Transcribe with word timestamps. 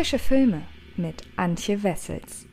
Frische 0.00 0.18
Filme 0.18 0.62
mit 0.96 1.24
Antje 1.36 1.82
Wessels. 1.82 2.46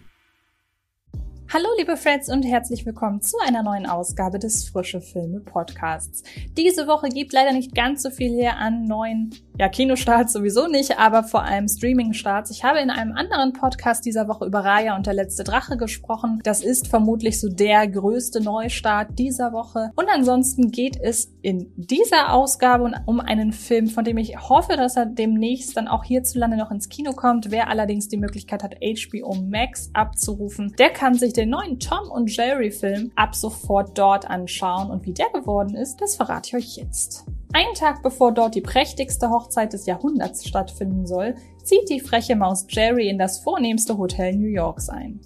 Hallo 1.54 1.70
liebe 1.78 1.96
Freds 1.96 2.28
und 2.28 2.44
herzlich 2.44 2.86
willkommen 2.86 3.22
zu 3.22 3.38
einer 3.40 3.64
neuen 3.64 3.86
Ausgabe 3.86 4.38
des 4.38 4.68
Frische 4.68 5.00
Filme 5.00 5.40
Podcasts. 5.40 6.24
Diese 6.58 6.88
Woche 6.88 7.08
gibt 7.08 7.32
leider 7.32 7.54
nicht 7.54 7.74
ganz 7.74 8.04
so 8.04 8.10
viel 8.10 8.34
her 8.34 8.58
an 8.58 8.84
neuen 8.84 9.34
ja, 9.60 9.70
Kinostarts 9.70 10.34
sowieso 10.34 10.68
nicht, 10.68 11.00
aber 11.00 11.24
vor 11.24 11.44
allem 11.44 11.68
Streaming-Starts. 11.68 12.52
Ich 12.52 12.64
habe 12.64 12.80
in 12.80 12.92
einem 12.92 13.14
anderen 13.14 13.54
Podcast 13.54 14.06
dieser 14.06 14.28
Woche 14.28 14.46
über 14.46 14.60
Raya 14.60 14.96
und 14.96 15.08
der 15.08 15.16
letzte 15.16 15.44
Drache 15.44 15.78
gesprochen. 15.78 16.40
Das 16.44 16.64
ist 16.64 16.88
vermutlich 16.88 17.40
so 17.40 17.50
der 17.50 17.88
größte 17.88 18.40
Neustart 18.42 19.18
dieser 19.18 19.54
Woche. 19.54 19.92
Und 19.96 20.08
ansonsten 20.14 20.70
geht 20.70 21.00
es 21.02 21.34
in 21.42 21.72
dieser 21.76 22.34
Ausgabe 22.34 22.92
um 23.06 23.20
einen 23.20 23.52
Film, 23.52 23.88
von 23.88 24.04
dem 24.04 24.18
ich 24.18 24.38
hoffe, 24.38 24.78
dass 24.78 24.96
er 24.96 25.08
demnächst 25.08 25.76
dann 25.76 25.88
auch 25.88 26.04
hierzulande 26.04 26.58
noch 26.58 26.70
ins 26.70 26.90
Kino 26.90 27.14
kommt. 27.14 27.50
Wer 27.50 27.70
allerdings 27.70 28.08
die 28.08 28.18
Möglichkeit 28.18 28.62
hat, 28.64 28.76
HBO 28.76 29.34
Max 29.36 29.90
abzurufen, 29.94 30.76
der 30.78 30.92
kann 30.92 31.16
sich 31.16 31.34
den 31.34 31.50
neuen 31.50 31.80
Tom 31.80 32.12
und 32.12 32.36
Jerry 32.36 32.70
Film 32.70 33.12
ab 33.16 33.34
sofort 33.34 33.98
dort 33.98 34.30
anschauen. 34.30 34.92
Und 34.92 35.06
wie 35.08 35.14
der 35.14 35.30
geworden 35.34 35.76
ist, 35.76 36.00
das 36.00 36.16
verrate 36.16 36.50
ich 36.50 36.56
euch 36.56 36.78
jetzt. 36.78 37.26
Einen 37.54 37.74
Tag 37.74 38.04
bevor 38.04 38.34
dort 38.34 38.56
die 38.56 38.62
prächtigste 38.62 39.30
Hochzeit 39.30 39.74
des 39.74 39.86
Jahrhunderts 39.86 40.48
stattfinden 40.48 41.08
soll, 41.08 41.36
zieht 41.64 41.90
die 41.90 42.00
freche 42.00 42.36
Maus 42.36 42.66
Jerry 42.70 43.10
in 43.10 43.18
das 43.18 43.40
vornehmste 43.40 43.98
Hotel 43.98 44.36
New 44.36 44.50
Yorks 44.50 44.90
ein. 44.90 45.20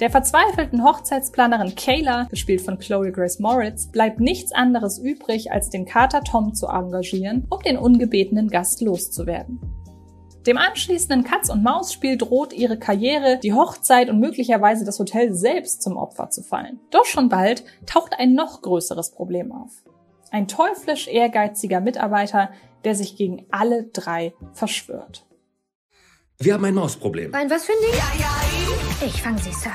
Der 0.00 0.10
verzweifelten 0.10 0.82
Hochzeitsplanerin 0.84 1.74
Kayla, 1.76 2.24
gespielt 2.24 2.62
von 2.62 2.78
Chloe 2.78 3.12
Grace 3.12 3.38
Moritz, 3.38 3.86
bleibt 3.90 4.18
nichts 4.18 4.52
anderes 4.52 4.98
übrig, 4.98 5.52
als 5.52 5.70
den 5.70 5.84
Kater 5.84 6.22
Tom 6.22 6.54
zu 6.54 6.66
engagieren, 6.66 7.46
um 7.48 7.60
den 7.62 7.78
ungebetenen 7.78 8.48
Gast 8.48 8.80
loszuwerden. 8.80 9.60
Dem 10.46 10.58
anschließenden 10.58 11.24
Katz-und-Maus-Spiel 11.24 12.18
droht 12.18 12.52
ihre 12.52 12.78
Karriere, 12.78 13.38
die 13.42 13.54
Hochzeit 13.54 14.10
und 14.10 14.20
möglicherweise 14.20 14.84
das 14.84 14.98
Hotel 14.98 15.32
selbst 15.32 15.82
zum 15.82 15.96
Opfer 15.96 16.28
zu 16.28 16.42
fallen. 16.42 16.80
Doch 16.90 17.06
schon 17.06 17.30
bald 17.30 17.64
taucht 17.86 18.12
ein 18.18 18.34
noch 18.34 18.60
größeres 18.60 19.12
Problem 19.12 19.52
auf. 19.52 19.84
Ein 20.34 20.48
teuflisch 20.48 21.06
ehrgeiziger 21.06 21.80
Mitarbeiter, 21.80 22.50
der 22.82 22.96
sich 22.96 23.14
gegen 23.14 23.46
alle 23.52 23.84
drei 23.84 24.34
verschwört. 24.52 25.24
Wir 26.40 26.54
haben 26.54 26.64
ein 26.64 26.74
Mausproblem. 26.74 27.32
Ein 27.32 27.48
was 27.48 27.64
für 27.64 27.70
ein 27.70 27.78
Ding? 27.78 29.06
Ich 29.06 29.22
fange 29.22 29.38
sie, 29.38 29.52
Sir. 29.52 29.70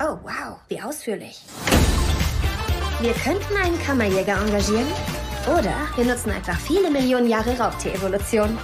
Oh, 0.00 0.18
wow, 0.22 0.60
wie 0.68 0.80
ausführlich. 0.82 1.42
Wir 3.00 3.14
könnten 3.14 3.56
einen 3.56 3.82
Kammerjäger 3.82 4.40
engagieren. 4.40 4.86
Oder 5.48 5.74
wir 5.96 6.04
nutzen 6.04 6.30
einfach 6.30 6.60
viele 6.60 6.92
Millionen 6.92 7.26
Jahre 7.26 7.58
Raubtier-Evolution. 7.58 8.56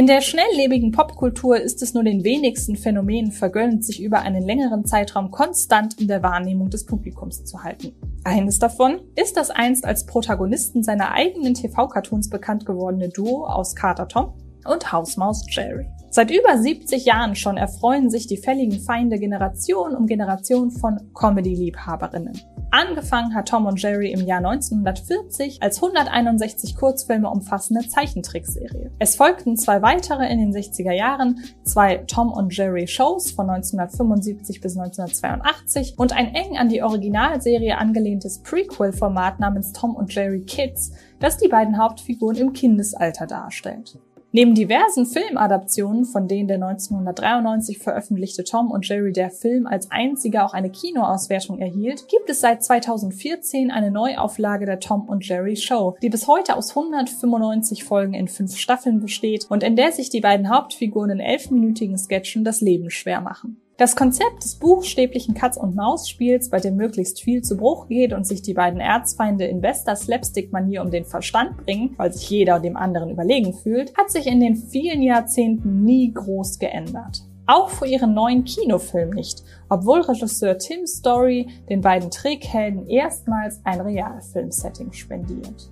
In 0.00 0.06
der 0.06 0.22
schnelllebigen 0.22 0.92
Popkultur 0.92 1.60
ist 1.60 1.82
es 1.82 1.92
nur 1.92 2.02
den 2.02 2.24
wenigsten 2.24 2.74
Phänomenen 2.74 3.32
vergönnt, 3.32 3.84
sich 3.84 4.02
über 4.02 4.20
einen 4.20 4.42
längeren 4.42 4.86
Zeitraum 4.86 5.30
konstant 5.30 6.00
in 6.00 6.08
der 6.08 6.22
Wahrnehmung 6.22 6.70
des 6.70 6.86
Publikums 6.86 7.44
zu 7.44 7.62
halten. 7.62 7.92
Eines 8.24 8.58
davon 8.58 9.00
ist 9.14 9.36
das 9.36 9.50
einst 9.50 9.84
als 9.84 10.06
Protagonisten 10.06 10.82
seiner 10.82 11.12
eigenen 11.12 11.52
TV-Cartoons 11.52 12.30
bekannt 12.30 12.64
gewordene 12.64 13.10
Duo 13.10 13.44
aus 13.44 13.76
Carter 13.76 14.08
Tom 14.08 14.32
und 14.64 14.90
Hausmaus 14.90 15.44
Jerry. 15.50 15.86
Seit 16.08 16.30
über 16.30 16.56
70 16.56 17.04
Jahren 17.04 17.36
schon 17.36 17.58
erfreuen 17.58 18.08
sich 18.08 18.26
die 18.26 18.38
fälligen 18.38 18.80
Feinde 18.80 19.18
Generation 19.18 19.94
um 19.94 20.06
Generation 20.06 20.70
von 20.70 21.12
Comedy-Liebhaberinnen. 21.12 22.40
Angefangen 22.72 23.34
hat 23.34 23.48
Tom 23.48 23.66
und 23.66 23.82
Jerry 23.82 24.12
im 24.12 24.20
Jahr 24.26 24.38
1940 24.38 25.60
als 25.60 25.82
161 25.82 26.76
Kurzfilme 26.76 27.28
umfassende 27.28 27.88
Zeichentrickserie. 27.88 28.92
Es 29.00 29.16
folgten 29.16 29.56
zwei 29.56 29.82
weitere 29.82 30.30
in 30.30 30.38
den 30.38 30.52
60er 30.52 30.92
Jahren, 30.92 31.40
zwei 31.64 31.96
Tom 32.06 32.32
und 32.32 32.56
Jerry 32.56 32.86
Shows 32.86 33.32
von 33.32 33.50
1975 33.50 34.60
bis 34.60 34.78
1982 34.78 35.94
und 35.98 36.12
ein 36.12 36.32
eng 36.34 36.58
an 36.58 36.68
die 36.68 36.82
Originalserie 36.82 37.76
angelehntes 37.76 38.40
Prequel-Format 38.42 39.40
namens 39.40 39.72
Tom 39.72 39.96
und 39.96 40.14
Jerry 40.14 40.42
Kids, 40.42 40.92
das 41.18 41.38
die 41.38 41.48
beiden 41.48 41.76
Hauptfiguren 41.76 42.36
im 42.36 42.52
Kindesalter 42.52 43.26
darstellt. 43.26 43.98
Neben 44.32 44.54
diversen 44.54 45.06
Filmadaptionen, 45.06 46.04
von 46.04 46.28
denen 46.28 46.46
der 46.46 46.62
1993 46.62 47.78
veröffentlichte 47.78 48.44
Tom 48.44 48.70
und 48.70 48.88
Jerry 48.88 49.12
der 49.12 49.30
Film 49.30 49.66
als 49.66 49.90
einziger 49.90 50.46
auch 50.46 50.54
eine 50.54 50.70
Kinoauswertung 50.70 51.58
erhielt, 51.58 52.06
gibt 52.06 52.30
es 52.30 52.40
seit 52.40 52.62
2014 52.62 53.72
eine 53.72 53.90
Neuauflage 53.90 54.66
der 54.66 54.78
Tom 54.78 55.08
und 55.08 55.26
Jerry 55.26 55.56
Show, 55.56 55.96
die 56.00 56.10
bis 56.10 56.28
heute 56.28 56.56
aus 56.56 56.70
195 56.70 57.82
Folgen 57.82 58.14
in 58.14 58.28
fünf 58.28 58.56
Staffeln 58.56 59.00
besteht 59.00 59.46
und 59.48 59.64
in 59.64 59.74
der 59.74 59.90
sich 59.90 60.10
die 60.10 60.20
beiden 60.20 60.48
Hauptfiguren 60.48 61.10
in 61.10 61.20
elfminütigen 61.20 61.98
Sketchen 61.98 62.44
das 62.44 62.60
Leben 62.60 62.90
schwer 62.90 63.20
machen. 63.20 63.60
Das 63.80 63.96
Konzept 63.96 64.44
des 64.44 64.56
buchstäblichen 64.56 65.32
Katz-und-Maus-Spiels, 65.32 66.50
bei 66.50 66.60
dem 66.60 66.76
möglichst 66.76 67.22
viel 67.22 67.40
zu 67.40 67.56
Bruch 67.56 67.88
geht 67.88 68.12
und 68.12 68.26
sich 68.26 68.42
die 68.42 68.52
beiden 68.52 68.78
Erzfeinde 68.78 69.46
in 69.46 69.62
bester 69.62 69.96
Slapstick-Manier 69.96 70.82
um 70.82 70.90
den 70.90 71.06
Verstand 71.06 71.56
bringen, 71.64 71.94
weil 71.96 72.12
sich 72.12 72.28
jeder 72.28 72.60
dem 72.60 72.76
anderen 72.76 73.08
überlegen 73.08 73.54
fühlt, 73.54 73.96
hat 73.96 74.10
sich 74.10 74.26
in 74.26 74.38
den 74.38 74.56
vielen 74.56 75.00
Jahrzehnten 75.00 75.82
nie 75.82 76.12
groß 76.12 76.58
geändert. 76.58 77.22
Auch 77.46 77.70
für 77.70 77.86
ihren 77.86 78.12
neuen 78.12 78.44
Kinofilm 78.44 79.12
nicht, 79.14 79.44
obwohl 79.70 80.02
Regisseur 80.02 80.58
Tim 80.58 80.86
Story 80.86 81.48
den 81.70 81.80
beiden 81.80 82.10
Trickhelden 82.10 82.86
erstmals 82.86 83.62
ein 83.64 83.80
Realfilm-Setting 83.80 84.92
spendiert. 84.92 85.70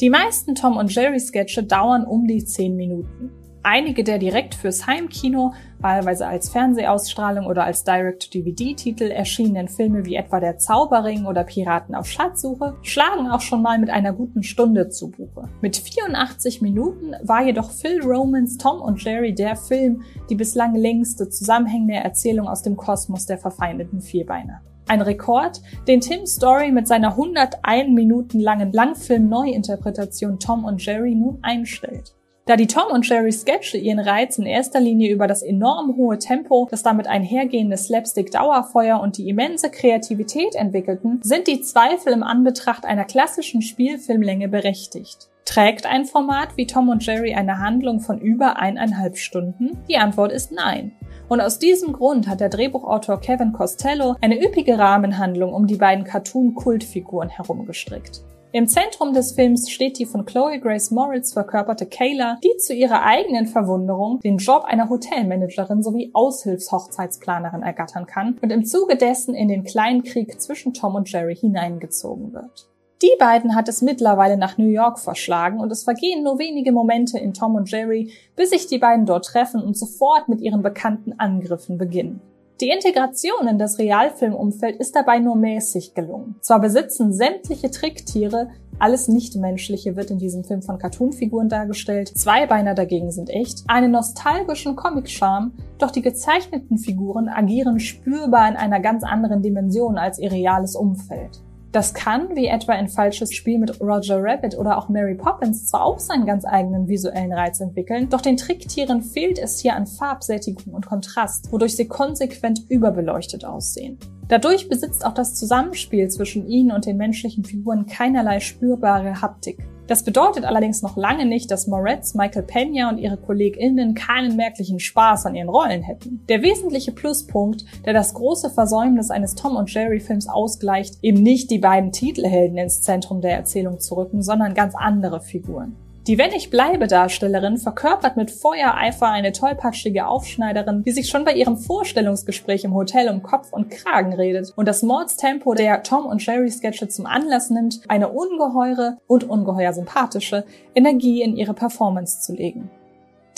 Die 0.00 0.08
meisten 0.08 0.54
Tom 0.54 0.78
und 0.78 0.94
Jerry 0.94 1.20
Sketche 1.20 1.64
dauern 1.64 2.06
um 2.06 2.26
die 2.26 2.42
10 2.42 2.74
Minuten. 2.74 3.41
Einige 3.64 4.02
der 4.02 4.18
direkt 4.18 4.56
fürs 4.56 4.88
Heimkino, 4.88 5.54
wahlweise 5.78 6.26
als 6.26 6.48
Fernsehausstrahlung 6.48 7.46
oder 7.46 7.64
als 7.64 7.84
Direct-to-DVD-Titel 7.84 9.04
erschienenen 9.04 9.68
Filme 9.68 10.04
wie 10.04 10.16
etwa 10.16 10.40
Der 10.40 10.58
Zauberring 10.58 11.26
oder 11.26 11.44
Piraten 11.44 11.94
auf 11.94 12.08
Schatzsuche 12.08 12.76
schlagen 12.82 13.30
auch 13.30 13.40
schon 13.40 13.62
mal 13.62 13.78
mit 13.78 13.88
einer 13.88 14.12
guten 14.12 14.42
Stunde 14.42 14.88
zu 14.88 15.12
Buche. 15.12 15.48
Mit 15.60 15.76
84 15.76 16.60
Minuten 16.60 17.14
war 17.22 17.44
jedoch 17.44 17.70
Phil 17.70 18.02
Romans 18.02 18.58
Tom 18.58 18.80
und 18.80 19.02
Jerry 19.02 19.32
der 19.32 19.54
Film 19.54 20.02
die 20.28 20.34
bislang 20.34 20.74
längste 20.74 21.28
zusammenhängende 21.28 21.94
Erzählung 21.94 22.48
aus 22.48 22.62
dem 22.62 22.76
Kosmos 22.76 23.26
der 23.26 23.38
verfeindeten 23.38 24.00
Vierbeiner. 24.00 24.60
Ein 24.88 25.02
Rekord, 25.02 25.62
den 25.86 26.00
Tim 26.00 26.26
Story 26.26 26.72
mit 26.72 26.88
seiner 26.88 27.10
101 27.10 27.90
Minuten 27.90 28.40
langen 28.40 28.72
Langfilm-Neuinterpretation 28.72 30.40
Tom 30.40 30.64
und 30.64 30.84
Jerry 30.84 31.14
nun 31.14 31.38
einstellt. 31.42 32.16
Da 32.44 32.56
die 32.56 32.66
Tom 32.66 32.90
und 32.90 33.08
Jerry 33.08 33.30
Sketche 33.30 33.78
ihren 33.78 34.00
Reiz 34.00 34.36
in 34.36 34.46
erster 34.46 34.80
Linie 34.80 35.12
über 35.12 35.28
das 35.28 35.42
enorm 35.42 35.96
hohe 35.96 36.18
Tempo, 36.18 36.66
das 36.68 36.82
damit 36.82 37.06
einhergehende 37.06 37.76
Slapstick-Dauerfeuer 37.76 39.00
und 39.00 39.16
die 39.16 39.28
immense 39.28 39.70
Kreativität 39.70 40.56
entwickelten, 40.56 41.20
sind 41.22 41.46
die 41.46 41.60
Zweifel 41.60 42.12
im 42.12 42.24
Anbetracht 42.24 42.84
einer 42.84 43.04
klassischen 43.04 43.62
Spielfilmlänge 43.62 44.48
berechtigt. 44.48 45.28
Trägt 45.44 45.86
ein 45.86 46.04
Format 46.04 46.56
wie 46.56 46.66
Tom 46.66 46.88
und 46.88 47.06
Jerry 47.06 47.32
eine 47.34 47.58
Handlung 47.58 48.00
von 48.00 48.20
über 48.20 48.58
eineinhalb 48.58 49.18
Stunden? 49.18 49.78
Die 49.88 49.98
Antwort 49.98 50.32
ist 50.32 50.50
nein. 50.50 50.92
Und 51.28 51.40
aus 51.40 51.60
diesem 51.60 51.92
Grund 51.92 52.26
hat 52.26 52.40
der 52.40 52.48
Drehbuchautor 52.48 53.20
Kevin 53.20 53.52
Costello 53.52 54.16
eine 54.20 54.44
üppige 54.44 54.78
Rahmenhandlung 54.78 55.54
um 55.54 55.68
die 55.68 55.76
beiden 55.76 56.04
Cartoon-Kultfiguren 56.04 57.28
herumgestrickt. 57.28 58.22
Im 58.54 58.68
Zentrum 58.68 59.14
des 59.14 59.32
Films 59.32 59.70
steht 59.70 59.98
die 59.98 60.04
von 60.04 60.26
Chloe 60.26 60.60
Grace 60.60 60.90
Moritz 60.90 61.32
verkörperte 61.32 61.86
Kayla, 61.86 62.38
die 62.44 62.54
zu 62.58 62.74
ihrer 62.74 63.02
eigenen 63.02 63.46
Verwunderung 63.46 64.20
den 64.20 64.36
Job 64.36 64.64
einer 64.64 64.90
Hotelmanagerin 64.90 65.82
sowie 65.82 66.10
Aushilfshochzeitsplanerin 66.12 67.62
ergattern 67.62 68.04
kann 68.04 68.38
und 68.42 68.52
im 68.52 68.66
Zuge 68.66 68.96
dessen 68.96 69.34
in 69.34 69.48
den 69.48 69.64
kleinen 69.64 70.02
Krieg 70.02 70.38
zwischen 70.38 70.74
Tom 70.74 70.96
und 70.96 71.10
Jerry 71.10 71.34
hineingezogen 71.34 72.34
wird. 72.34 72.68
Die 73.00 73.16
beiden 73.18 73.56
hat 73.56 73.70
es 73.70 73.80
mittlerweile 73.80 74.36
nach 74.36 74.58
New 74.58 74.68
York 74.68 74.98
verschlagen 74.98 75.58
und 75.58 75.72
es 75.72 75.84
vergehen 75.84 76.22
nur 76.22 76.38
wenige 76.38 76.72
Momente 76.72 77.18
in 77.18 77.32
Tom 77.32 77.54
und 77.54 77.70
Jerry, 77.70 78.12
bis 78.36 78.50
sich 78.50 78.66
die 78.66 78.78
beiden 78.78 79.06
dort 79.06 79.24
treffen 79.24 79.62
und 79.62 79.78
sofort 79.78 80.28
mit 80.28 80.42
ihren 80.42 80.60
bekannten 80.60 81.18
Angriffen 81.18 81.78
beginnen. 81.78 82.20
Die 82.60 82.68
Integration 82.68 83.48
in 83.48 83.58
das 83.58 83.78
Realfilmumfeld 83.78 84.76
ist 84.76 84.94
dabei 84.94 85.18
nur 85.18 85.36
mäßig 85.36 85.94
gelungen. 85.94 86.36
Zwar 86.40 86.60
besitzen 86.60 87.12
sämtliche 87.12 87.70
Tricktiere, 87.70 88.50
alles 88.78 89.08
Nichtmenschliche 89.08 89.96
wird 89.96 90.10
in 90.10 90.18
diesem 90.18 90.44
Film 90.44 90.62
von 90.62 90.78
Cartoonfiguren 90.78 91.48
dargestellt, 91.48 92.08
Zweibeiner 92.16 92.74
dagegen 92.74 93.10
sind 93.10 93.30
echt, 93.30 93.64
einen 93.68 93.92
nostalgischen 93.92 94.76
Comic-Charme, 94.76 95.52
doch 95.78 95.90
die 95.90 96.02
gezeichneten 96.02 96.78
Figuren 96.78 97.28
agieren 97.28 97.80
spürbar 97.80 98.48
in 98.48 98.56
einer 98.56 98.80
ganz 98.80 99.02
anderen 99.02 99.42
Dimension 99.42 99.98
als 99.98 100.18
ihr 100.18 100.30
reales 100.30 100.76
Umfeld. 100.76 101.42
Das 101.72 101.94
kann, 101.94 102.36
wie 102.36 102.48
etwa 102.48 102.72
ein 102.72 102.88
falsches 102.88 103.32
Spiel 103.32 103.58
mit 103.58 103.80
Roger 103.80 104.22
Rabbit 104.22 104.58
oder 104.58 104.76
auch 104.76 104.90
Mary 104.90 105.14
Poppins, 105.14 105.68
zwar 105.68 105.84
auch 105.84 105.98
seinen 105.98 106.26
ganz 106.26 106.44
eigenen 106.44 106.86
visuellen 106.86 107.32
Reiz 107.32 107.60
entwickeln, 107.60 108.10
doch 108.10 108.20
den 108.20 108.36
Tricktieren 108.36 109.00
fehlt 109.00 109.38
es 109.38 109.58
hier 109.58 109.74
an 109.74 109.86
Farbsättigung 109.86 110.74
und 110.74 110.84
Kontrast, 110.84 111.50
wodurch 111.50 111.74
sie 111.74 111.88
konsequent 111.88 112.66
überbeleuchtet 112.68 113.46
aussehen. 113.46 113.98
Dadurch 114.28 114.68
besitzt 114.68 115.04
auch 115.06 115.14
das 115.14 115.34
Zusammenspiel 115.34 116.08
zwischen 116.08 116.46
ihnen 116.46 116.72
und 116.72 116.84
den 116.84 116.98
menschlichen 116.98 117.42
Figuren 117.42 117.86
keinerlei 117.86 118.40
spürbare 118.40 119.22
Haptik. 119.22 119.58
Das 119.92 120.04
bedeutet 120.04 120.46
allerdings 120.46 120.80
noch 120.80 120.96
lange 120.96 121.26
nicht, 121.26 121.50
dass 121.50 121.66
Moretz, 121.66 122.14
Michael 122.14 122.44
Pena 122.44 122.88
und 122.88 122.96
ihre 122.96 123.18
KollegInnen 123.18 123.94
keinen 123.94 124.36
merklichen 124.36 124.80
Spaß 124.80 125.26
an 125.26 125.34
ihren 125.34 125.50
Rollen 125.50 125.82
hätten. 125.82 126.24
Der 126.30 126.40
wesentliche 126.40 126.92
Pluspunkt, 126.92 127.66
der 127.84 127.92
das 127.92 128.14
große 128.14 128.48
Versäumnis 128.48 129.10
eines 129.10 129.34
Tom 129.34 129.54
und 129.54 129.70
Jerry 129.70 130.00
Films 130.00 130.30
ausgleicht, 130.30 130.96
eben 131.02 131.22
nicht 131.22 131.50
die 131.50 131.58
beiden 131.58 131.92
Titelhelden 131.92 132.56
ins 132.56 132.80
Zentrum 132.80 133.20
der 133.20 133.36
Erzählung 133.36 133.80
zu 133.80 133.94
rücken, 133.94 134.22
sondern 134.22 134.54
ganz 134.54 134.74
andere 134.74 135.20
Figuren. 135.20 135.76
Die 136.08 136.18
Wenn 136.18 136.32
ich 136.32 136.50
bleibe 136.50 136.88
Darstellerin 136.88 137.58
verkörpert 137.58 138.16
mit 138.16 138.32
Feuereifer 138.32 139.06
eine 139.06 139.30
tollpatschige 139.30 140.08
Aufschneiderin, 140.08 140.82
die 140.82 140.90
sich 140.90 141.08
schon 141.08 141.24
bei 141.24 141.32
ihrem 141.32 141.56
Vorstellungsgespräch 141.56 142.64
im 142.64 142.74
Hotel 142.74 143.08
um 143.08 143.22
Kopf 143.22 143.52
und 143.52 143.70
Kragen 143.70 144.12
redet 144.12 144.52
und 144.56 144.66
das 144.66 144.82
Mordstempo 144.82 145.54
der 145.54 145.84
Tom 145.84 146.06
und 146.06 146.26
Jerry 146.26 146.50
Sketche 146.50 146.88
zum 146.88 147.06
Anlass 147.06 147.50
nimmt, 147.50 147.82
eine 147.86 148.08
ungeheure 148.08 148.98
und 149.06 149.22
ungeheuer 149.22 149.72
sympathische 149.72 150.44
Energie 150.74 151.22
in 151.22 151.36
ihre 151.36 151.54
Performance 151.54 152.20
zu 152.20 152.34
legen. 152.34 152.68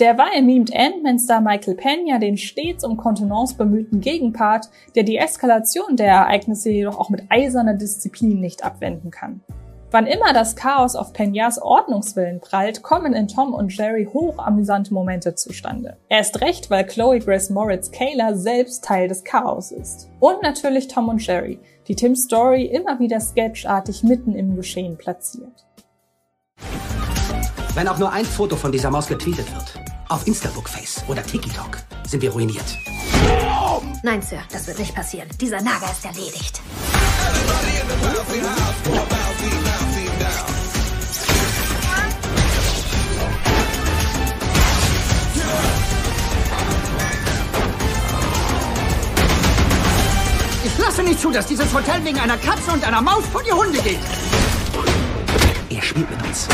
Derweil 0.01 0.41
mimt 0.41 0.75
Ant-Man-Star 0.75 1.43
Michael 1.43 1.75
Pena 1.75 2.19
den 2.19 2.39
stets 2.39 2.83
um 2.83 2.97
Kontenance 2.97 3.57
bemühten 3.57 4.01
Gegenpart, 4.01 4.71
der 4.95 5.03
die 5.03 5.19
Eskalation 5.19 5.97
der 5.97 6.07
Ereignisse 6.07 6.71
jedoch 6.71 6.99
auch 6.99 7.11
mit 7.11 7.25
eiserner 7.29 7.75
Disziplin 7.75 8.41
nicht 8.41 8.65
abwenden 8.65 9.11
kann. 9.11 9.43
Wann 9.95 10.09
immer 10.09 10.33
das 10.33 10.57
Chaos 10.57 10.97
auf 10.97 11.13
Peñas 11.13 11.61
Ordnungswillen 11.63 12.41
prallt, 12.41 12.83
kommen 12.83 13.13
in 13.13 13.29
Tom 13.29 13.55
und 13.55 13.73
Jerry 13.77 14.09
hochamüsante 14.13 14.93
Momente 14.93 15.37
zustande. 15.37 15.99
Erst 16.09 16.41
recht, 16.41 16.69
weil 16.69 16.85
Chloe 16.85 17.21
Grace 17.21 17.51
Moritz 17.51 17.93
Kayla 17.93 18.35
selbst 18.35 18.83
Teil 18.83 19.07
des 19.07 19.23
Chaos 19.23 19.71
ist. 19.71 20.09
Und 20.19 20.43
natürlich 20.43 20.89
Tom 20.89 21.09
und 21.11 21.25
Jerry, 21.25 21.61
die 21.87 21.95
Tims 21.95 22.25
Story 22.25 22.65
immer 22.65 22.99
wieder 22.99 23.21
sketchartig 23.21 24.03
mitten 24.03 24.35
im 24.35 24.57
Geschehen 24.57 24.97
platziert. 24.97 25.65
Wenn 27.75 27.87
auch 27.87 27.99
nur 27.99 28.11
ein 28.11 28.25
Foto 28.25 28.57
von 28.57 28.73
dieser 28.73 28.91
Maus 28.91 29.07
getweetet 29.07 29.47
wird, 29.55 29.79
auf 30.09 30.27
Instabookface 30.27 31.05
oder 31.07 31.23
TikTok, 31.23 31.79
sind 32.05 32.21
wir 32.21 32.33
ruiniert. 32.33 32.79
Nein, 34.03 34.23
Sir, 34.23 34.41
das 34.51 34.67
wird 34.67 34.81
nicht 34.81 34.93
passieren. 34.93 35.29
Dieser 35.41 35.63
Nager 35.63 35.87
ist 35.87 36.05
erledigt. 36.05 36.61
Zu, 51.25 51.31
dass 51.31 51.47
dieses 51.47 51.73
Hotel 51.73 52.05
wegen 52.05 52.19
einer 52.19 52.37
Katze 52.37 52.71
und 52.71 52.87
einer 52.87 53.01
Maus 53.01 53.25
vor 53.25 53.43
die 53.43 53.51
Hunde 53.51 53.79
geht. 53.79 53.99
Er 55.71 55.81
spielt 55.81 56.11
mit 56.11 56.23
uns. 56.23 56.49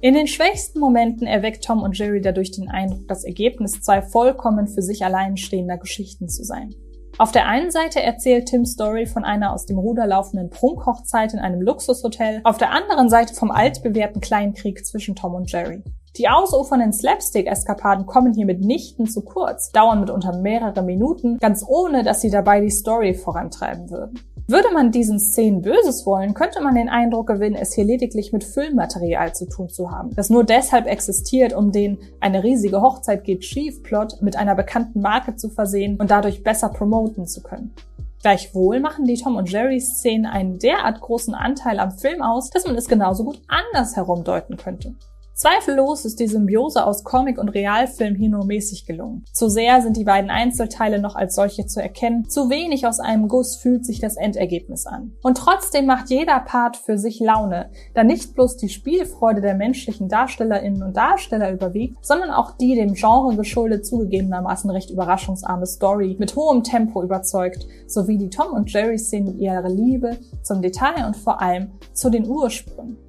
In 0.00 0.14
den 0.14 0.26
schwächsten 0.26 0.80
Momenten 0.80 1.28
erweckt 1.28 1.64
Tom 1.64 1.84
und 1.84 1.96
Jerry 1.96 2.20
dadurch 2.20 2.50
den 2.50 2.68
Eindruck, 2.68 3.06
das 3.06 3.22
Ergebnis 3.22 3.80
zwei 3.80 4.02
vollkommen 4.02 4.66
für 4.66 4.82
sich 4.82 5.04
allein 5.04 5.36
stehender 5.36 5.78
Geschichten 5.78 6.28
zu 6.28 6.42
sein. 6.42 6.74
Auf 7.16 7.30
der 7.30 7.46
einen 7.46 7.70
Seite 7.70 8.02
erzählt 8.02 8.46
Tim's 8.46 8.72
Story 8.72 9.06
von 9.06 9.22
einer 9.22 9.52
aus 9.52 9.66
dem 9.66 9.78
Ruder 9.78 10.08
laufenden 10.08 10.50
Prunkhochzeit 10.50 11.32
in 11.32 11.38
einem 11.38 11.62
Luxushotel, 11.62 12.40
auf 12.42 12.58
der 12.58 12.72
anderen 12.72 13.08
Seite 13.08 13.34
vom 13.34 13.52
altbewährten 13.52 14.20
Kleinkrieg 14.20 14.84
zwischen 14.84 15.14
Tom 15.14 15.34
und 15.34 15.52
Jerry. 15.52 15.84
Die 16.16 16.28
ausufernden 16.28 16.92
Slapstick-Eskapaden 16.92 18.06
kommen 18.06 18.34
hier 18.34 18.46
mitnichten 18.46 19.08
zu 19.08 19.22
kurz, 19.22 19.72
dauern 19.72 19.98
mitunter 19.98 20.36
mehrere 20.36 20.80
Minuten, 20.80 21.38
ganz 21.38 21.64
ohne, 21.66 22.04
dass 22.04 22.20
sie 22.20 22.30
dabei 22.30 22.60
die 22.60 22.70
Story 22.70 23.14
vorantreiben 23.14 23.90
würden. 23.90 24.20
Würde 24.46 24.68
man 24.72 24.92
diesen 24.92 25.18
Szenen 25.18 25.62
Böses 25.62 26.06
wollen, 26.06 26.34
könnte 26.34 26.62
man 26.62 26.76
den 26.76 26.88
Eindruck 26.88 27.26
gewinnen, 27.26 27.56
es 27.56 27.74
hier 27.74 27.82
lediglich 27.82 28.32
mit 28.32 28.44
Füllmaterial 28.44 29.34
zu 29.34 29.48
tun 29.48 29.68
zu 29.68 29.90
haben, 29.90 30.14
das 30.14 30.30
nur 30.30 30.44
deshalb 30.44 30.86
existiert, 30.86 31.52
um 31.52 31.72
den 31.72 31.98
eine 32.20 32.44
riesige 32.44 32.80
Hochzeit 32.80 33.24
geht 33.24 33.44
schief 33.44 33.82
Plot 33.82 34.22
mit 34.22 34.36
einer 34.36 34.54
bekannten 34.54 35.00
Marke 35.00 35.34
zu 35.34 35.48
versehen 35.48 35.96
und 35.98 36.12
dadurch 36.12 36.44
besser 36.44 36.68
promoten 36.68 37.26
zu 37.26 37.42
können. 37.42 37.74
Gleichwohl 38.22 38.78
machen 38.78 39.04
die 39.04 39.16
Tom 39.16 39.34
und 39.34 39.50
Jerry 39.50 39.80
Szenen 39.80 40.26
einen 40.26 40.60
derart 40.60 41.00
großen 41.00 41.34
Anteil 41.34 41.80
am 41.80 41.90
Film 41.90 42.22
aus, 42.22 42.50
dass 42.50 42.66
man 42.66 42.76
es 42.76 42.86
genauso 42.86 43.24
gut 43.24 43.40
andersherum 43.48 44.22
deuten 44.22 44.56
könnte. 44.56 44.94
Zweifellos 45.34 46.04
ist 46.04 46.20
die 46.20 46.28
Symbiose 46.28 46.86
aus 46.86 47.02
Comic 47.02 47.38
und 47.38 47.48
Realfilm 47.48 48.14
hier 48.14 48.28
nur 48.28 48.44
mäßig 48.44 48.86
gelungen. 48.86 49.24
Zu 49.32 49.48
sehr 49.48 49.82
sind 49.82 49.96
die 49.96 50.04
beiden 50.04 50.30
Einzelteile 50.30 51.00
noch 51.00 51.16
als 51.16 51.34
solche 51.34 51.66
zu 51.66 51.82
erkennen, 51.82 52.28
zu 52.28 52.50
wenig 52.50 52.86
aus 52.86 53.00
einem 53.00 53.26
Guss 53.26 53.56
fühlt 53.56 53.84
sich 53.84 53.98
das 53.98 54.16
Endergebnis 54.16 54.86
an. 54.86 55.10
Und 55.24 55.36
trotzdem 55.36 55.86
macht 55.86 56.08
jeder 56.08 56.38
Part 56.38 56.76
für 56.76 56.98
sich 56.98 57.18
Laune, 57.18 57.70
da 57.94 58.04
nicht 58.04 58.34
bloß 58.34 58.58
die 58.58 58.68
Spielfreude 58.68 59.40
der 59.40 59.56
menschlichen 59.56 60.08
Darstellerinnen 60.08 60.84
und 60.84 60.96
Darsteller 60.96 61.50
überwiegt, 61.50 62.06
sondern 62.06 62.30
auch 62.30 62.56
die 62.56 62.76
dem 62.76 62.94
Genre 62.94 63.34
geschuldet 63.34 63.84
zugegebenermaßen 63.86 64.70
recht 64.70 64.90
überraschungsarme 64.90 65.66
Story 65.66 66.14
mit 66.20 66.36
hohem 66.36 66.62
Tempo 66.62 67.02
überzeugt, 67.02 67.66
sowie 67.88 68.18
die 68.18 68.30
Tom 68.30 68.52
und 68.52 68.72
Jerry 68.72 68.98
Szenen 68.98 69.32
mit 69.32 69.40
ihrer 69.40 69.68
Liebe 69.68 70.16
zum 70.42 70.62
Detail 70.62 71.04
und 71.08 71.16
vor 71.16 71.42
allem 71.42 71.72
zu 71.92 72.08
den 72.08 72.24
Ursprüngen. 72.28 73.03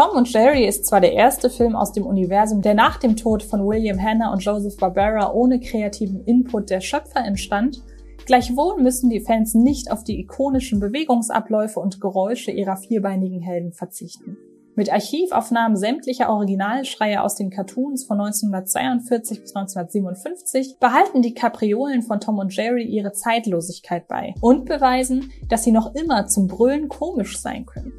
Tom 0.00 0.16
und 0.16 0.32
Jerry 0.32 0.66
ist 0.66 0.86
zwar 0.86 1.02
der 1.02 1.12
erste 1.12 1.50
Film 1.50 1.76
aus 1.76 1.92
dem 1.92 2.06
Universum, 2.06 2.62
der 2.62 2.72
nach 2.72 2.96
dem 2.96 3.16
Tod 3.16 3.42
von 3.42 3.66
William 3.66 4.00
Hanna 4.00 4.32
und 4.32 4.42
Joseph 4.42 4.78
Barbera 4.78 5.30
ohne 5.34 5.60
kreativen 5.60 6.24
Input 6.24 6.70
der 6.70 6.80
Schöpfer 6.80 7.22
entstand, 7.22 7.82
gleichwohl 8.24 8.80
müssen 8.80 9.10
die 9.10 9.20
Fans 9.20 9.52
nicht 9.52 9.92
auf 9.92 10.02
die 10.02 10.18
ikonischen 10.18 10.80
Bewegungsabläufe 10.80 11.80
und 11.80 12.00
Geräusche 12.00 12.50
ihrer 12.50 12.78
vierbeinigen 12.78 13.42
Helden 13.42 13.74
verzichten. 13.74 14.38
Mit 14.74 14.90
Archivaufnahmen 14.90 15.76
sämtlicher 15.76 16.30
Originalschreie 16.30 17.22
aus 17.22 17.34
den 17.34 17.50
Cartoons 17.50 18.06
von 18.06 18.18
1942 18.22 19.42
bis 19.42 19.54
1957 19.54 20.78
behalten 20.80 21.20
die 21.20 21.34
Kapriolen 21.34 22.00
von 22.00 22.20
Tom 22.20 22.38
und 22.38 22.56
Jerry 22.56 22.84
ihre 22.84 23.12
Zeitlosigkeit 23.12 24.08
bei 24.08 24.32
und 24.40 24.64
beweisen, 24.64 25.30
dass 25.50 25.62
sie 25.62 25.72
noch 25.72 25.94
immer 25.94 26.26
zum 26.26 26.46
Brüllen 26.46 26.88
komisch 26.88 27.38
sein 27.38 27.66
können. 27.66 27.92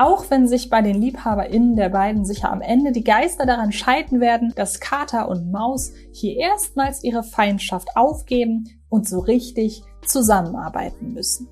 Auch 0.00 0.30
wenn 0.30 0.48
sich 0.48 0.70
bei 0.70 0.80
den 0.80 0.98
LiebhaberInnen 0.98 1.76
der 1.76 1.90
beiden 1.90 2.24
sicher 2.24 2.50
am 2.50 2.62
Ende 2.62 2.90
die 2.90 3.04
Geister 3.04 3.44
daran 3.44 3.70
scheiden 3.70 4.18
werden, 4.18 4.50
dass 4.56 4.80
Kater 4.80 5.28
und 5.28 5.52
Maus 5.52 5.92
hier 6.10 6.38
erstmals 6.38 7.04
ihre 7.04 7.22
Feindschaft 7.22 7.86
aufgeben 7.96 8.64
und 8.88 9.06
so 9.06 9.18
richtig 9.18 9.82
zusammenarbeiten 10.06 11.12
müssen. 11.12 11.48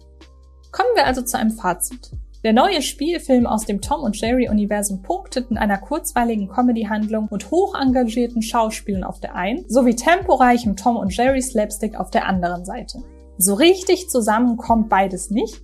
Kommen 0.72 0.88
wir 0.94 1.04
also 1.04 1.20
zu 1.20 1.36
einem 1.36 1.50
Fazit. 1.50 2.12
Der 2.42 2.54
neue 2.54 2.80
Spielfilm 2.80 3.46
aus 3.46 3.66
dem 3.66 3.82
Tom 3.82 4.00
und 4.00 4.18
Jerry 4.18 4.48
Universum 4.48 5.02
punktet 5.02 5.50
in 5.50 5.58
einer 5.58 5.76
kurzweiligen 5.76 6.48
Comedy-Handlung 6.48 7.28
und 7.28 7.50
hoch 7.50 7.78
engagierten 7.78 8.40
Schauspielen 8.40 9.04
auf 9.04 9.20
der 9.20 9.34
einen 9.34 9.68
sowie 9.68 9.94
temporeichem 9.94 10.74
Tom 10.74 10.96
und 10.96 11.14
Jerry 11.14 11.42
Slapstick 11.42 12.00
auf 12.00 12.10
der 12.10 12.26
anderen 12.26 12.64
Seite. 12.64 13.02
So 13.36 13.52
richtig 13.52 14.08
zusammen 14.08 14.56
kommt 14.56 14.88
beides 14.88 15.28
nicht, 15.28 15.60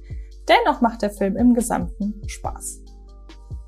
Dennoch 0.49 0.81
macht 0.81 1.03
der 1.03 1.11
Film 1.11 1.37
im 1.37 1.55
Gesamten 1.55 2.23
Spaß. 2.27 2.83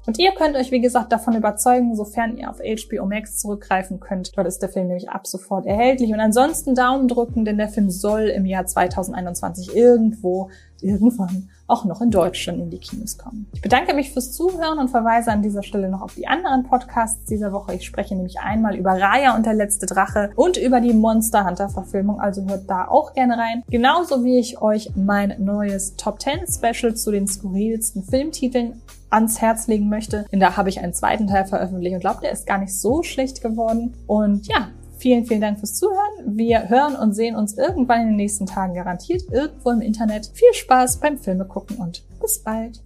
Und 0.07 0.21
ihr 0.21 0.33
könnt 0.33 0.55
euch, 0.55 0.71
wie 0.71 0.81
gesagt, 0.81 1.11
davon 1.11 1.35
überzeugen, 1.35 1.97
sofern 1.97 2.37
ihr 2.37 2.49
auf 2.49 2.59
HBO 2.59 3.07
Max 3.07 3.39
zurückgreifen 3.39 3.99
könnt. 3.99 4.37
Dort 4.37 4.47
ist 4.47 4.61
der 4.61 4.69
Film 4.69 4.87
nämlich 4.87 5.11
ab 5.11 5.27
sofort 5.27 5.67
erhältlich. 5.67 6.13
Und 6.13 6.21
ansonsten 6.21 6.77
Daumen 6.77 7.09
drücken, 7.09 7.45
denn 7.45 7.59
der 7.59 7.69
Film 7.69 7.91
soll 7.91 8.29
im 8.29 8.47
Jahr 8.47 8.67
2021 8.67 9.75
irgendwo, 9.75 10.49
irgendwann 10.81 11.51
auch 11.67 11.85
noch 11.85 12.01
in 12.01 12.11
Deutschland 12.11 12.61
in 12.61 12.71
die 12.71 12.79
Kinos 12.79 13.19
kommen. 13.19 13.47
Ich 13.55 13.61
bedanke 13.61 13.95
mich 13.95 14.13
fürs 14.13 14.33
Zuhören 14.33 14.79
und 14.79 14.89
verweise 14.89 15.33
an 15.33 15.43
dieser 15.43 15.63
Stelle 15.63 15.89
noch 15.89 16.03
auf 16.03 16.15
die 16.15 16.29
anderen 16.29 16.65
Podcasts 16.65 17.25
dieser 17.25 17.53
Woche. 17.53 17.75
Ich 17.75 17.85
spreche 17.85 18.15
nämlich 18.15 18.41
einmal 18.41 18.77
über 18.77 18.93
Raya 18.93 19.35
und 19.37 19.47
der 19.47 19.55
letzte 19.55 19.87
Drache 19.87 20.31
und 20.37 20.57
über 20.57 20.81
die 20.81 20.93
Monster 20.93 21.47
Hunter 21.47 21.69
Verfilmung, 21.69 22.21
also 22.21 22.45
hört 22.47 22.69
da 22.71 22.87
auch 22.87 23.15
gerne 23.15 23.37
rein. 23.37 23.63
Genauso 23.69 24.25
wie 24.25 24.39
ich 24.39 24.63
euch 24.63 24.91
mein 24.95 25.35
neues 25.39 25.97
Top 25.97 26.21
10 26.21 26.47
Special 26.49 26.95
zu 26.95 27.11
den 27.11 27.27
skurrilsten 27.27 28.03
Filmtiteln 28.05 28.81
ans 29.11 29.41
Herz 29.41 29.67
legen 29.67 29.89
möchte. 29.89 30.27
Denn 30.33 30.41
da 30.41 30.57
habe 30.57 30.69
ich 30.69 30.81
einen 30.81 30.95
zweiten 30.95 31.27
Teil 31.27 31.47
veröffentlicht 31.47 31.95
und 31.95 32.01
glaube, 32.01 32.21
der 32.23 32.33
ist 32.33 32.47
gar 32.47 32.59
nicht 32.59 32.75
so 32.79 33.03
schlecht 33.03 33.41
geworden. 33.43 33.95
Und 34.07 34.47
ja, 34.47 34.69
Vielen, 34.99 35.27
vielen 35.27 35.41
Dank 35.43 35.59
fürs 35.59 35.75
Zuhören. 35.75 36.37
Wir 36.37 36.69
hören 36.69 36.97
und 36.97 37.13
sehen 37.13 37.37
uns 37.37 37.57
irgendwann 37.59 38.01
in 38.03 38.07
den 38.09 38.17
nächsten 38.17 38.47
Tagen 38.47 38.75
garantiert 38.75 39.23
irgendwo 39.31 39.71
im 39.71 39.83
Internet. 39.83 40.31
Viel 40.33 40.53
Spaß 40.55 41.01
beim 41.01 41.19
Filme 41.19 41.45
gucken 41.45 41.77
und 41.77 42.03
bis 42.21 42.43
bald. 42.43 42.83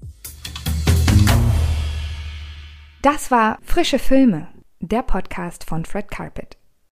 Das 3.02 3.30
war 3.30 3.58
Frische 3.62 3.98
Filme, 3.98 4.48
der 4.80 5.02
Podcast 5.02 5.64
von 5.64 5.84
Fred 5.84 6.10
Carpet. 6.10 6.59